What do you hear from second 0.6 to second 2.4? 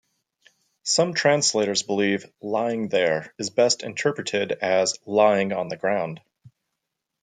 Some translators believe